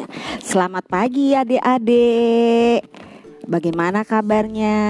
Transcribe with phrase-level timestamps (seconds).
[0.00, 0.08] Ya,
[0.40, 2.88] selamat pagi adik-adik.
[3.44, 4.80] Bagaimana kabarnya?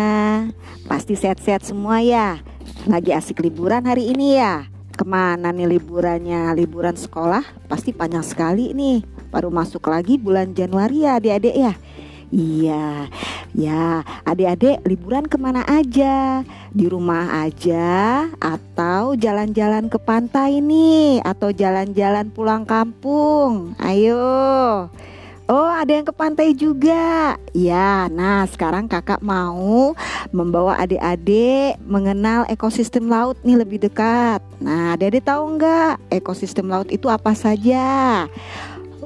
[0.87, 2.39] Pasti sehat-sehat semua ya.
[2.87, 4.71] Lagi asik liburan hari ini ya.
[4.95, 6.55] Ke mana nih liburannya?
[6.55, 9.03] Liburan sekolah pasti panjang sekali nih.
[9.35, 11.75] Baru masuk lagi bulan Januari ya adik-adik ya.
[12.31, 13.11] Iya,
[13.61, 16.41] ya adik-adik liburan ke mana aja?
[16.73, 21.21] Di rumah aja atau jalan-jalan ke pantai nih?
[21.21, 23.77] Atau jalan-jalan pulang kampung?
[23.77, 24.89] Ayo.
[25.51, 27.35] Oh ada yang ke pantai juga?
[27.51, 29.99] Ya nah sekarang kakak mau
[30.31, 34.39] membawa adik-adik mengenal ekosistem laut nih lebih dekat.
[34.63, 38.25] Nah adik-adik tahu nggak ekosistem laut itu apa saja?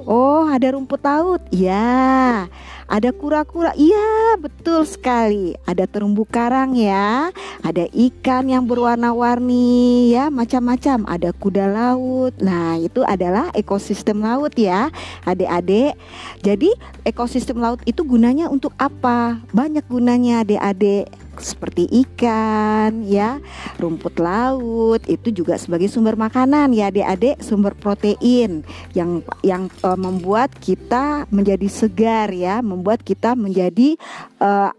[0.05, 1.41] Oh ada rumput laut?
[1.49, 2.45] Ya
[2.85, 5.57] ada kura-kura, iya betul sekali.
[5.65, 7.33] Ada terumbu karang ya,
[7.65, 11.09] ada ikan yang berwarna-warni ya, macam-macam.
[11.09, 12.37] Ada kuda laut.
[12.41, 14.93] Nah itu adalah ekosistem laut ya,
[15.25, 15.97] adik-adik.
[16.45, 16.71] Jadi
[17.09, 19.41] ekosistem laut itu gunanya untuk apa?
[19.53, 23.43] Banyak gunanya adik-adik seperti ikan ya
[23.79, 28.63] rumput laut itu juga sebagai sumber makanan ya adik-adik sumber protein
[28.95, 33.95] yang yang uh, membuat kita menjadi segar ya membuat kita menjadi
[34.43, 34.75] uh,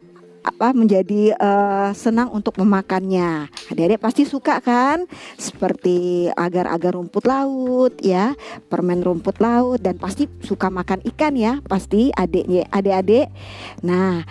[0.46, 3.50] apa menjadi uh, senang untuk memakannya.
[3.74, 5.10] Adik-adik pasti suka kan?
[5.42, 8.38] Seperti agar-agar rumput laut ya,
[8.70, 13.34] permen rumput laut dan pasti suka makan ikan ya, pasti adiknya adik-adik.
[13.82, 14.22] Nah,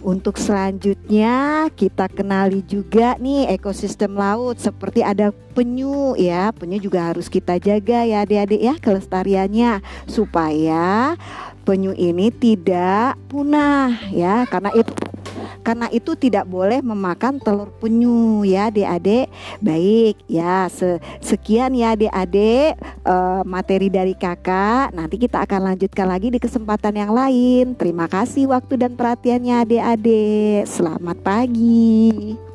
[0.00, 6.54] untuk selanjutnya kita kenali juga nih ekosistem laut seperti ada penyu ya.
[6.56, 11.18] Penyu juga harus kita jaga ya adik-adik ya kelestariannya supaya
[11.70, 14.90] penyu ini tidak punah ya karena itu
[15.62, 19.30] karena itu tidak boleh memakan telur penyu ya adik-adik.
[19.62, 20.66] Baik ya
[21.22, 22.74] sekian ya adik-adik
[23.06, 24.90] uh, materi dari kakak.
[24.90, 27.78] Nanti kita akan lanjutkan lagi di kesempatan yang lain.
[27.78, 30.66] Terima kasih waktu dan perhatiannya adik-adik.
[30.66, 32.49] Selamat pagi.